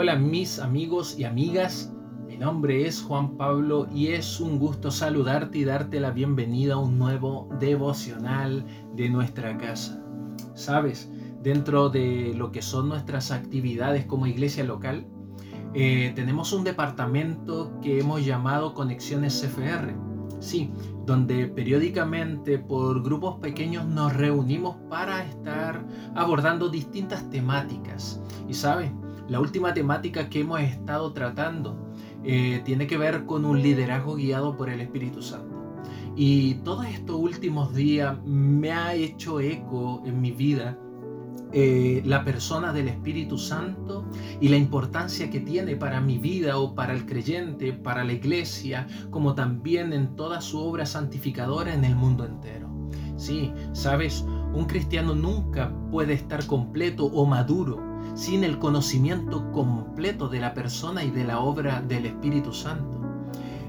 Hola 0.00 0.14
mis 0.14 0.60
amigos 0.60 1.18
y 1.18 1.24
amigas, 1.24 1.92
mi 2.28 2.36
nombre 2.36 2.86
es 2.86 3.02
Juan 3.02 3.36
Pablo 3.36 3.88
y 3.92 4.12
es 4.12 4.38
un 4.38 4.60
gusto 4.60 4.92
saludarte 4.92 5.58
y 5.58 5.64
darte 5.64 5.98
la 5.98 6.12
bienvenida 6.12 6.74
a 6.74 6.78
un 6.78 7.00
nuevo 7.00 7.48
devocional 7.58 8.64
de 8.94 9.08
nuestra 9.08 9.58
casa. 9.58 10.00
Sabes, 10.54 11.10
dentro 11.42 11.88
de 11.88 12.32
lo 12.36 12.52
que 12.52 12.62
son 12.62 12.88
nuestras 12.88 13.32
actividades 13.32 14.06
como 14.06 14.28
iglesia 14.28 14.62
local, 14.62 15.04
eh, 15.74 16.12
tenemos 16.14 16.52
un 16.52 16.62
departamento 16.62 17.72
que 17.82 17.98
hemos 17.98 18.24
llamado 18.24 18.74
Conexiones 18.74 19.42
CFR. 19.42 19.96
Sí, 20.38 20.70
donde 21.06 21.48
periódicamente 21.48 22.60
por 22.60 23.02
grupos 23.02 23.40
pequeños 23.40 23.84
nos 23.84 24.14
reunimos 24.14 24.76
para 24.88 25.24
estar 25.24 25.84
abordando 26.14 26.68
distintas 26.68 27.28
temáticas. 27.30 28.22
Y 28.46 28.54
sabes, 28.54 28.92
la 29.28 29.40
última 29.40 29.74
temática 29.74 30.28
que 30.28 30.40
hemos 30.40 30.60
estado 30.60 31.12
tratando 31.12 31.76
eh, 32.24 32.62
tiene 32.64 32.86
que 32.86 32.98
ver 32.98 33.26
con 33.26 33.44
un 33.44 33.62
liderazgo 33.62 34.16
guiado 34.16 34.56
por 34.56 34.70
el 34.70 34.80
Espíritu 34.80 35.22
Santo. 35.22 35.56
Y 36.16 36.54
todos 36.64 36.86
estos 36.86 37.16
últimos 37.16 37.74
días 37.74 38.16
me 38.24 38.72
ha 38.72 38.94
hecho 38.94 39.38
eco 39.38 40.02
en 40.04 40.20
mi 40.20 40.32
vida 40.32 40.78
eh, 41.52 42.02
la 42.04 42.24
persona 42.24 42.72
del 42.72 42.88
Espíritu 42.88 43.38
Santo 43.38 44.04
y 44.40 44.48
la 44.48 44.56
importancia 44.56 45.30
que 45.30 45.40
tiene 45.40 45.76
para 45.76 46.00
mi 46.00 46.18
vida 46.18 46.58
o 46.58 46.74
para 46.74 46.92
el 46.92 47.06
creyente, 47.06 47.72
para 47.72 48.04
la 48.04 48.12
iglesia, 48.14 48.86
como 49.10 49.34
también 49.34 49.92
en 49.92 50.16
toda 50.16 50.40
su 50.40 50.58
obra 50.58 50.84
santificadora 50.84 51.72
en 51.72 51.84
el 51.84 51.94
mundo 51.94 52.24
entero. 52.24 52.68
Sí, 53.16 53.52
sabes, 53.72 54.24
un 54.52 54.66
cristiano 54.66 55.14
nunca 55.14 55.72
puede 55.90 56.14
estar 56.14 56.44
completo 56.46 57.06
o 57.06 57.24
maduro 57.24 57.87
sin 58.18 58.42
el 58.42 58.58
conocimiento 58.58 59.52
completo 59.52 60.28
de 60.28 60.40
la 60.40 60.52
persona 60.52 61.04
y 61.04 61.12
de 61.12 61.22
la 61.22 61.38
obra 61.38 61.80
del 61.80 62.04
Espíritu 62.04 62.52
Santo. 62.52 62.98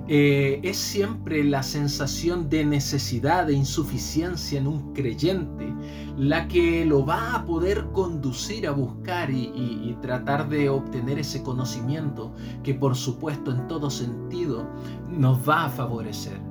Eh, 0.07 0.59
es 0.63 0.77
siempre 0.77 1.43
la 1.43 1.61
sensación 1.61 2.49
de 2.49 2.65
necesidad, 2.65 3.45
de 3.45 3.53
insuficiencia 3.53 4.57
en 4.57 4.65
un 4.65 4.91
creyente 4.93 5.71
la 6.17 6.47
que 6.47 6.83
lo 6.83 7.05
va 7.05 7.35
a 7.35 7.45
poder 7.45 7.91
conducir 7.93 8.65
a 8.65 8.71
buscar 8.71 9.29
y 9.29 9.95
tratar 10.01 10.49
de 10.49 10.67
obtener 10.67 11.19
ese 11.19 11.43
conocimiento 11.43 12.33
que 12.63 12.73
por 12.73 12.95
supuesto 12.95 13.51
en 13.51 13.67
todo 13.67 13.91
sentido 13.91 14.67
nos 15.07 15.47
va 15.47 15.65
a 15.65 15.69
favorecer. 15.69 16.41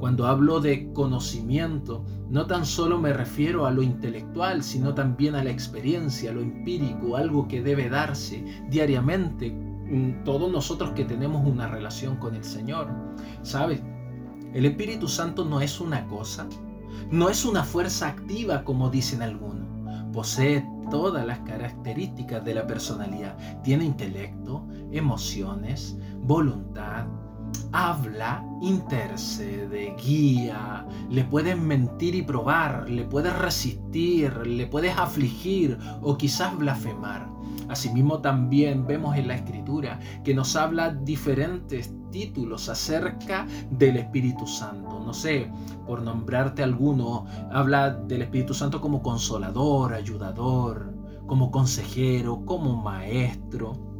Cuando 0.00 0.26
hablo 0.26 0.58
de 0.58 0.90
conocimiento, 0.94 2.04
no 2.32 2.46
tan 2.46 2.64
solo 2.64 2.98
me 2.98 3.12
refiero 3.12 3.66
a 3.66 3.70
lo 3.70 3.82
intelectual, 3.82 4.62
sino 4.62 4.94
también 4.94 5.34
a 5.34 5.44
la 5.44 5.50
experiencia, 5.50 6.30
a 6.30 6.32
lo 6.32 6.40
empírico, 6.40 7.18
algo 7.18 7.46
que 7.46 7.60
debe 7.60 7.90
darse 7.90 8.42
diariamente 8.70 9.54
todos 10.24 10.50
nosotros 10.50 10.92
que 10.92 11.04
tenemos 11.04 11.46
una 11.46 11.68
relación 11.68 12.16
con 12.16 12.34
el 12.34 12.42
Señor. 12.42 12.88
¿Sabes? 13.42 13.82
El 14.54 14.64
Espíritu 14.64 15.08
Santo 15.08 15.44
no 15.44 15.60
es 15.60 15.78
una 15.78 16.06
cosa, 16.06 16.48
no 17.10 17.28
es 17.28 17.44
una 17.44 17.64
fuerza 17.64 18.08
activa 18.08 18.64
como 18.64 18.88
dicen 18.88 19.20
algunos. 19.20 19.68
Posee 20.14 20.66
todas 20.90 21.26
las 21.26 21.40
características 21.40 22.42
de 22.46 22.54
la 22.54 22.66
personalidad. 22.66 23.36
Tiene 23.62 23.84
intelecto, 23.84 24.66
emociones, 24.90 25.98
voluntad, 26.22 27.04
habla, 27.72 28.44
intercede, 28.60 29.96
guía, 30.02 30.86
le 31.10 31.24
puedes 31.24 31.58
mentir 31.58 32.14
y 32.14 32.22
probar, 32.22 32.88
le 32.88 33.04
puedes 33.04 33.36
resistir, 33.38 34.46
le 34.46 34.66
puedes 34.66 34.96
afligir 34.96 35.78
o 36.02 36.16
quizás 36.16 36.56
blasfemar. 36.56 37.30
Asimismo 37.68 38.20
también 38.20 38.86
vemos 38.86 39.16
en 39.16 39.28
la 39.28 39.34
escritura 39.34 39.98
que 40.24 40.34
nos 40.34 40.56
habla 40.56 40.90
diferentes 40.90 41.94
títulos 42.10 42.68
acerca 42.68 43.46
del 43.70 43.96
Espíritu 43.96 44.46
Santo. 44.46 45.00
No 45.00 45.14
sé, 45.14 45.50
por 45.86 46.02
nombrarte 46.02 46.62
alguno, 46.62 47.24
habla 47.50 47.90
del 47.90 48.22
Espíritu 48.22 48.52
Santo 48.52 48.80
como 48.80 49.02
consolador, 49.02 49.94
ayudador, 49.94 50.92
como 51.26 51.50
consejero, 51.50 52.44
como 52.44 52.76
maestro 52.82 53.91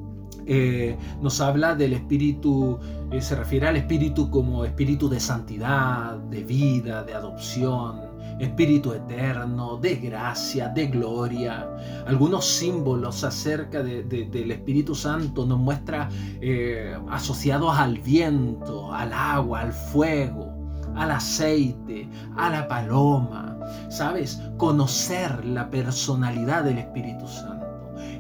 eh, 0.47 0.97
nos 1.21 1.41
habla 1.41 1.75
del 1.75 1.93
espíritu, 1.93 2.79
eh, 3.11 3.21
se 3.21 3.35
refiere 3.37 3.69
al 3.69 3.77
espíritu 3.77 4.31
como 4.31 4.65
espíritu 4.65 5.09
de 5.09 5.21
santidad, 5.21 6.17
de 6.17 6.43
vida, 6.43 7.05
de 7.05 7.15
adopción, 7.15 8.01
espíritu 8.39 8.93
eterno, 8.93 9.77
de 9.77 9.97
gracia, 9.97 10.69
de 10.69 10.87
gloria. 10.87 11.69
Algunos 12.07 12.45
símbolos 12.47 13.25
acerca 13.25 13.83
del 13.83 14.51
Espíritu 14.51 14.95
Santo 14.95 15.47
nos 15.47 15.59
muestra 15.59 16.09
eh, 16.41 16.97
asociados 17.11 17.77
al 17.77 17.99
viento, 17.99 18.93
al 18.93 19.13
agua, 19.13 19.61
al 19.61 19.73
fuego 19.73 20.51
al 20.95 21.11
aceite, 21.11 22.07
a 22.37 22.51
la 22.51 22.69
paloma. 22.69 23.57
¿Sabes? 23.89 24.39
Conocer 24.59 25.43
la 25.47 25.71
personalidad 25.71 26.65
del 26.65 26.77
Espíritu 26.79 27.27
Santo 27.27 27.62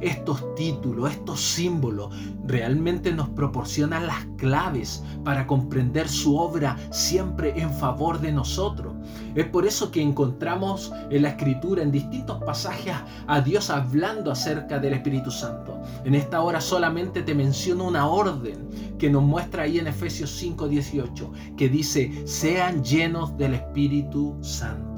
estos 0.00 0.54
títulos, 0.54 1.10
estos 1.10 1.40
símbolos, 1.40 2.14
realmente 2.46 3.12
nos 3.12 3.28
proporcionan 3.30 4.06
las 4.06 4.24
claves 4.36 5.02
para 5.24 5.46
comprender 5.46 6.08
su 6.08 6.36
obra 6.36 6.76
siempre 6.90 7.60
en 7.60 7.72
favor 7.72 8.20
de 8.20 8.32
nosotros. 8.32 8.94
Es 9.34 9.46
por 9.46 9.66
eso 9.66 9.90
que 9.90 10.02
encontramos 10.02 10.92
en 11.10 11.22
la 11.22 11.30
escritura, 11.30 11.82
en 11.82 11.92
distintos 11.92 12.42
pasajes, 12.42 12.94
a 13.26 13.40
Dios 13.40 13.70
hablando 13.70 14.30
acerca 14.30 14.78
del 14.78 14.94
Espíritu 14.94 15.30
Santo. 15.30 15.80
En 16.04 16.14
esta 16.14 16.40
hora 16.40 16.60
solamente 16.60 17.22
te 17.22 17.34
menciono 17.34 17.84
una 17.84 18.08
orden 18.08 18.68
que 18.98 19.10
nos 19.10 19.22
muestra 19.22 19.64
ahí 19.64 19.78
en 19.78 19.86
Efesios 19.86 20.30
5:18, 20.30 21.56
que 21.56 21.68
dice, 21.68 22.26
sean 22.26 22.84
llenos 22.84 23.36
del 23.36 23.54
Espíritu 23.54 24.36
Santo 24.42 24.91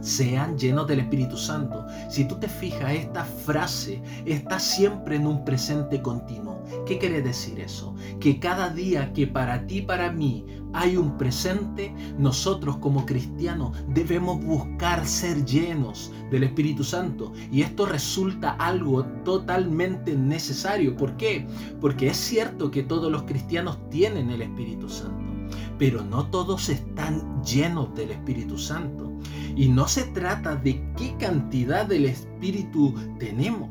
sean 0.00 0.58
llenos 0.58 0.86
del 0.86 1.00
Espíritu 1.00 1.36
Santo. 1.36 1.84
Si 2.08 2.24
tú 2.24 2.36
te 2.36 2.48
fijas, 2.48 2.92
esta 2.92 3.24
frase 3.24 4.02
está 4.24 4.58
siempre 4.58 5.16
en 5.16 5.26
un 5.26 5.44
presente 5.44 6.00
continuo. 6.00 6.62
¿Qué 6.86 6.98
quiere 6.98 7.22
decir 7.22 7.60
eso? 7.60 7.94
Que 8.20 8.38
cada 8.38 8.70
día 8.70 9.12
que 9.12 9.26
para 9.26 9.66
ti, 9.66 9.82
para 9.82 10.10
mí, 10.10 10.44
hay 10.74 10.96
un 10.96 11.18
presente, 11.18 11.94
nosotros 12.18 12.78
como 12.78 13.04
cristianos 13.04 13.76
debemos 13.88 14.42
buscar 14.42 15.06
ser 15.06 15.44
llenos 15.44 16.12
del 16.30 16.44
Espíritu 16.44 16.82
Santo. 16.82 17.32
Y 17.50 17.62
esto 17.62 17.86
resulta 17.86 18.52
algo 18.52 19.04
totalmente 19.24 20.16
necesario. 20.16 20.96
¿Por 20.96 21.16
qué? 21.16 21.46
Porque 21.80 22.08
es 22.08 22.16
cierto 22.16 22.70
que 22.70 22.82
todos 22.82 23.12
los 23.12 23.24
cristianos 23.24 23.78
tienen 23.90 24.30
el 24.30 24.42
Espíritu 24.42 24.88
Santo, 24.88 25.31
pero 25.78 26.02
no 26.02 26.26
todos 26.26 26.68
están 26.68 27.42
llenos 27.42 27.94
del 27.94 28.10
Espíritu 28.10 28.58
Santo. 28.58 29.12
Y 29.56 29.68
no 29.68 29.86
se 29.86 30.04
trata 30.04 30.56
de 30.56 30.82
qué 30.96 31.14
cantidad 31.18 31.86
del 31.86 32.06
Espíritu 32.06 32.94
tenemos, 33.18 33.68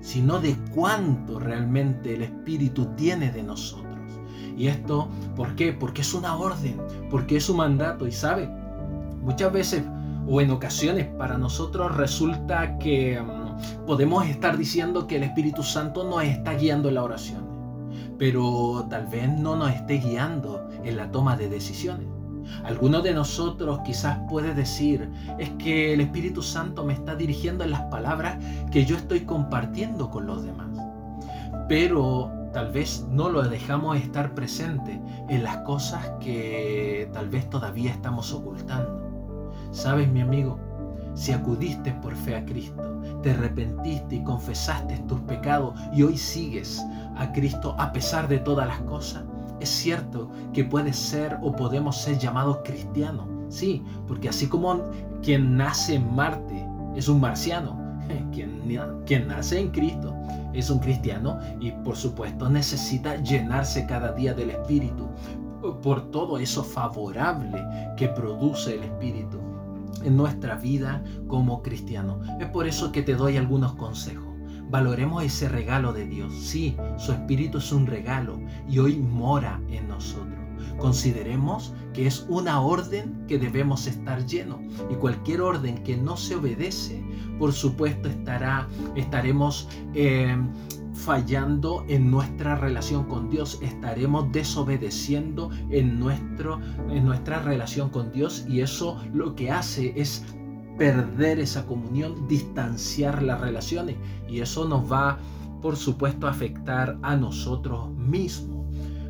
sino 0.00 0.38
de 0.38 0.56
cuánto 0.74 1.38
realmente 1.38 2.14
el 2.14 2.22
Espíritu 2.22 2.86
tiene 2.96 3.30
de 3.30 3.42
nosotros. 3.42 3.84
Y 4.56 4.68
esto, 4.68 5.08
¿por 5.34 5.56
qué? 5.56 5.72
Porque 5.72 6.02
es 6.02 6.14
una 6.14 6.36
orden, 6.36 6.80
porque 7.10 7.36
es 7.36 7.48
un 7.48 7.56
mandato. 7.56 8.06
Y 8.06 8.12
sabe, 8.12 8.48
muchas 9.22 9.52
veces 9.52 9.82
o 10.26 10.40
en 10.40 10.50
ocasiones 10.50 11.06
para 11.18 11.36
nosotros 11.38 11.96
resulta 11.96 12.78
que 12.78 13.20
mm, 13.20 13.86
podemos 13.86 14.26
estar 14.26 14.56
diciendo 14.56 15.06
que 15.06 15.16
el 15.16 15.24
Espíritu 15.24 15.62
Santo 15.62 16.04
nos 16.04 16.24
está 16.24 16.54
guiando 16.54 16.88
en 16.88 16.94
la 16.94 17.02
oración, 17.02 17.44
pero 18.18 18.86
tal 18.88 19.06
vez 19.06 19.28
no 19.28 19.56
nos 19.56 19.70
esté 19.70 19.98
guiando 19.98 20.66
en 20.84 20.96
la 20.96 21.10
toma 21.10 21.36
de 21.36 21.48
decisiones. 21.48 22.08
Alguno 22.64 23.00
de 23.00 23.14
nosotros 23.14 23.80
quizás 23.84 24.18
puede 24.28 24.54
decir, 24.54 25.10
es 25.38 25.50
que 25.50 25.94
el 25.94 26.00
Espíritu 26.00 26.42
Santo 26.42 26.84
me 26.84 26.92
está 26.92 27.14
dirigiendo 27.14 27.64
en 27.64 27.70
las 27.70 27.82
palabras 27.82 28.36
que 28.70 28.84
yo 28.84 28.96
estoy 28.96 29.20
compartiendo 29.20 30.10
con 30.10 30.26
los 30.26 30.44
demás. 30.44 30.68
Pero 31.68 32.30
tal 32.52 32.70
vez 32.70 33.04
no 33.10 33.30
lo 33.30 33.42
dejamos 33.42 33.96
estar 33.96 34.34
presente 34.34 35.00
en 35.28 35.42
las 35.42 35.58
cosas 35.58 36.12
que 36.20 37.08
tal 37.12 37.28
vez 37.28 37.48
todavía 37.48 37.90
estamos 37.90 38.32
ocultando. 38.32 39.02
¿Sabes, 39.72 40.08
mi 40.08 40.20
amigo? 40.20 40.58
Si 41.14 41.32
acudiste 41.32 41.92
por 41.92 42.14
fe 42.14 42.36
a 42.36 42.44
Cristo, 42.44 43.00
te 43.22 43.30
arrepentiste 43.30 44.16
y 44.16 44.24
confesaste 44.24 44.98
tus 45.08 45.20
pecados 45.22 45.74
y 45.92 46.02
hoy 46.02 46.16
sigues 46.16 46.84
a 47.16 47.32
Cristo 47.32 47.74
a 47.78 47.92
pesar 47.92 48.28
de 48.28 48.38
todas 48.38 48.66
las 48.66 48.80
cosas, 48.80 49.24
es 49.64 49.70
cierto 49.70 50.30
que 50.52 50.64
puede 50.64 50.92
ser 50.92 51.38
o 51.42 51.52
podemos 51.52 51.96
ser 51.96 52.18
llamados 52.18 52.58
cristianos, 52.64 53.26
sí, 53.48 53.82
porque 54.06 54.28
así 54.28 54.46
como 54.46 54.82
quien 55.22 55.56
nace 55.56 55.96
en 55.96 56.14
Marte 56.14 56.66
es 56.94 57.08
un 57.08 57.20
marciano, 57.20 57.76
quien, 58.32 58.62
quien 59.06 59.28
nace 59.28 59.58
en 59.58 59.70
Cristo 59.70 60.14
es 60.52 60.70
un 60.70 60.78
cristiano 60.78 61.38
y 61.60 61.72
por 61.72 61.96
supuesto 61.96 62.48
necesita 62.48 63.16
llenarse 63.16 63.86
cada 63.86 64.12
día 64.12 64.34
del 64.34 64.50
Espíritu 64.50 65.08
por 65.82 66.10
todo 66.10 66.38
eso 66.38 66.62
favorable 66.62 67.66
que 67.96 68.08
produce 68.08 68.74
el 68.74 68.84
Espíritu 68.84 69.38
en 70.04 70.16
nuestra 70.16 70.56
vida 70.56 71.02
como 71.26 71.62
cristiano. 71.62 72.20
Es 72.38 72.48
por 72.48 72.66
eso 72.66 72.92
que 72.92 73.02
te 73.02 73.14
doy 73.14 73.38
algunos 73.38 73.74
consejos 73.74 74.33
Valoremos 74.74 75.22
ese 75.22 75.48
regalo 75.48 75.92
de 75.92 76.04
Dios. 76.04 76.34
Sí, 76.34 76.76
su 76.96 77.12
Espíritu 77.12 77.58
es 77.58 77.70
un 77.70 77.86
regalo 77.86 78.40
y 78.68 78.80
hoy 78.80 78.96
mora 78.96 79.60
en 79.68 79.86
nosotros. 79.86 80.34
Consideremos 80.78 81.72
que 81.92 82.08
es 82.08 82.26
una 82.28 82.60
orden 82.60 83.24
que 83.28 83.38
debemos 83.38 83.86
estar 83.86 84.26
llenos 84.26 84.58
y 84.90 84.96
cualquier 84.96 85.42
orden 85.42 85.80
que 85.84 85.96
no 85.96 86.16
se 86.16 86.34
obedece, 86.34 87.00
por 87.38 87.52
supuesto 87.52 88.08
estará, 88.08 88.66
estaremos 88.96 89.68
eh, 89.94 90.36
fallando 90.92 91.84
en 91.86 92.10
nuestra 92.10 92.56
relación 92.56 93.04
con 93.04 93.30
Dios, 93.30 93.60
estaremos 93.62 94.32
desobedeciendo 94.32 95.52
en, 95.70 96.00
nuestro, 96.00 96.58
en 96.90 97.04
nuestra 97.04 97.38
relación 97.38 97.90
con 97.90 98.10
Dios 98.10 98.44
y 98.48 98.60
eso 98.60 99.00
lo 99.12 99.36
que 99.36 99.52
hace 99.52 99.92
es 99.94 100.24
perder 100.78 101.38
esa 101.38 101.66
comunión, 101.66 102.26
distanciar 102.28 103.22
las 103.22 103.40
relaciones 103.40 103.96
y 104.28 104.40
eso 104.40 104.66
nos 104.66 104.90
va, 104.90 105.18
por 105.62 105.76
supuesto, 105.76 106.26
a 106.26 106.30
afectar 106.30 106.98
a 107.02 107.16
nosotros 107.16 107.90
mismos. 107.90 108.66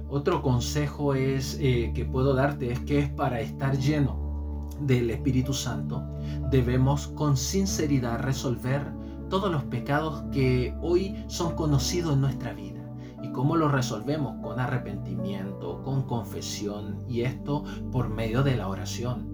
Otro 0.08 0.42
consejo 0.42 1.14
es 1.14 1.58
eh, 1.60 1.92
que 1.94 2.04
puedo 2.04 2.34
darte 2.34 2.70
es 2.70 2.80
que 2.80 2.98
es 3.00 3.08
para 3.08 3.40
estar 3.40 3.76
lleno 3.78 4.68
del 4.80 5.10
Espíritu 5.10 5.52
Santo 5.52 6.02
debemos 6.50 7.08
con 7.08 7.36
sinceridad 7.36 8.20
resolver 8.20 8.92
todos 9.28 9.50
los 9.50 9.64
pecados 9.64 10.22
que 10.30 10.74
hoy 10.82 11.24
son 11.26 11.56
conocidos 11.56 12.14
en 12.14 12.20
nuestra 12.20 12.52
vida. 12.52 12.80
¿Y 13.22 13.32
cómo 13.32 13.56
los 13.56 13.72
resolvemos? 13.72 14.40
Con 14.42 14.60
arrepentimiento, 14.60 15.82
con 15.82 16.02
confesión 16.02 17.02
y 17.08 17.22
esto 17.22 17.64
por 17.90 18.08
medio 18.08 18.42
de 18.42 18.56
la 18.56 18.68
oración. 18.68 19.33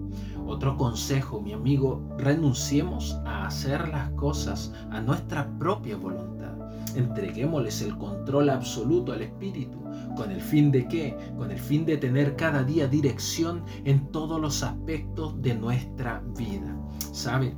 Otro 0.51 0.75
consejo, 0.75 1.39
mi 1.39 1.53
amigo, 1.53 2.01
renunciemos 2.17 3.17
a 3.25 3.45
hacer 3.47 3.87
las 3.87 4.09
cosas 4.11 4.73
a 4.89 4.99
nuestra 4.99 5.49
propia 5.57 5.95
voluntad. 5.95 6.51
Entreguémosles 6.93 7.81
el 7.83 7.97
control 7.97 8.49
absoluto 8.49 9.13
al 9.13 9.21
Espíritu. 9.21 9.77
¿Con 10.17 10.29
el 10.29 10.41
fin 10.41 10.69
de 10.69 10.89
qué? 10.89 11.17
Con 11.37 11.51
el 11.51 11.57
fin 11.57 11.85
de 11.85 11.95
tener 11.95 12.35
cada 12.35 12.65
día 12.65 12.89
dirección 12.89 13.63
en 13.85 14.11
todos 14.11 14.41
los 14.41 14.61
aspectos 14.61 15.41
de 15.41 15.55
nuestra 15.55 16.21
vida. 16.37 16.77
¿Sabe? 17.13 17.55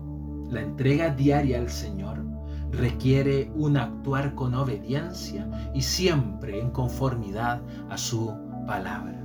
La 0.51 0.61
entrega 0.61 1.09
diaria 1.09 1.57
al 1.57 1.71
Señor 1.71 2.23
requiere 2.69 3.51
un 3.55 3.77
actuar 3.77 4.35
con 4.35 4.53
obediencia 4.53 5.49
y 5.73 5.81
siempre 5.81 6.59
en 6.59 6.69
conformidad 6.69 7.59
a 7.89 7.97
su 7.97 8.31
palabra. 8.67 9.19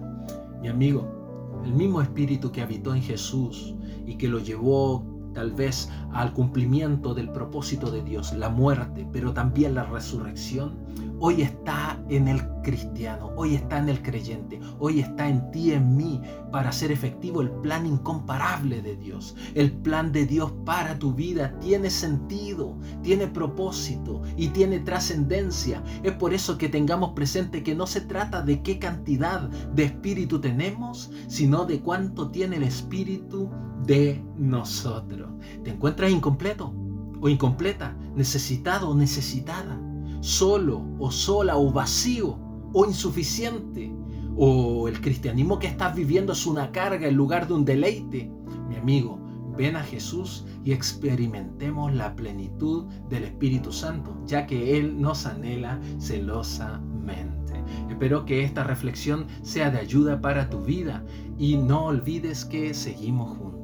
Mi 0.62 0.68
amigo, 0.68 1.17
el 1.64 1.72
mismo 1.72 2.00
espíritu 2.00 2.50
que 2.52 2.62
habitó 2.62 2.94
en 2.94 3.02
Jesús 3.02 3.74
y 4.06 4.16
que 4.16 4.28
lo 4.28 4.38
llevó 4.38 5.04
tal 5.34 5.52
vez 5.52 5.90
al 6.12 6.32
cumplimiento 6.32 7.14
del 7.14 7.30
propósito 7.30 7.90
de 7.90 8.02
Dios, 8.02 8.32
la 8.32 8.48
muerte, 8.48 9.06
pero 9.12 9.32
también 9.32 9.74
la 9.74 9.84
resurrección, 9.84 10.76
hoy 11.20 11.42
está 11.42 12.00
en 12.08 12.28
el 12.28 12.40
cristiano, 12.62 13.32
hoy 13.36 13.54
está 13.54 13.78
en 13.78 13.88
el 13.88 14.02
creyente, 14.02 14.60
hoy 14.78 15.00
está 15.00 15.28
en 15.28 15.50
ti, 15.50 15.72
en 15.72 15.96
mí, 15.96 16.20
para 16.52 16.70
hacer 16.70 16.92
efectivo 16.92 17.40
el 17.40 17.50
plan 17.50 17.86
incomparable 17.86 18.82
de 18.82 18.96
Dios. 18.96 19.34
El 19.54 19.72
plan 19.72 20.12
de 20.12 20.26
Dios 20.26 20.52
para 20.64 20.98
tu 20.98 21.12
vida 21.14 21.58
tiene 21.60 21.90
sentido, 21.90 22.76
tiene 23.02 23.26
propósito 23.26 24.22
y 24.36 24.48
tiene 24.48 24.80
trascendencia. 24.80 25.82
Es 26.02 26.12
por 26.12 26.34
eso 26.34 26.58
que 26.58 26.68
tengamos 26.68 27.10
presente 27.10 27.62
que 27.62 27.74
no 27.74 27.86
se 27.86 28.02
trata 28.02 28.42
de 28.42 28.62
qué 28.62 28.78
cantidad 28.78 29.48
de 29.48 29.84
espíritu 29.84 30.40
tenemos, 30.40 31.10
sino 31.26 31.64
de 31.64 31.80
cuánto 31.80 32.30
tiene 32.30 32.56
el 32.56 32.64
espíritu 32.64 33.50
de 33.84 34.22
nosotros. 34.36 35.30
¿Te 35.64 35.70
encuentras 35.70 36.10
incompleto 36.10 36.74
o 37.20 37.28
incompleta, 37.28 37.96
necesitado 38.14 38.90
o 38.90 38.94
necesitada? 38.94 39.87
Solo 40.20 40.84
o 40.98 41.10
sola 41.10 41.56
o 41.56 41.70
vacío 41.72 42.38
o 42.72 42.86
insuficiente 42.86 43.92
o 44.36 44.86
el 44.88 45.00
cristianismo 45.00 45.58
que 45.58 45.66
estás 45.66 45.94
viviendo 45.94 46.32
es 46.32 46.46
una 46.46 46.70
carga 46.70 47.08
en 47.08 47.16
lugar 47.16 47.48
de 47.48 47.54
un 47.54 47.64
deleite. 47.64 48.30
Mi 48.68 48.76
amigo, 48.76 49.18
ven 49.56 49.74
a 49.74 49.82
Jesús 49.82 50.46
y 50.64 50.72
experimentemos 50.72 51.92
la 51.92 52.14
plenitud 52.14 52.84
del 53.08 53.24
Espíritu 53.24 53.72
Santo, 53.72 54.16
ya 54.24 54.46
que 54.46 54.78
Él 54.78 55.00
nos 55.00 55.26
anhela 55.26 55.80
celosamente. 55.98 57.64
Espero 57.90 58.24
que 58.24 58.44
esta 58.44 58.62
reflexión 58.62 59.26
sea 59.42 59.70
de 59.70 59.78
ayuda 59.78 60.20
para 60.20 60.48
tu 60.48 60.60
vida 60.60 61.04
y 61.36 61.56
no 61.56 61.86
olvides 61.86 62.44
que 62.44 62.72
seguimos 62.72 63.36
juntos. 63.36 63.57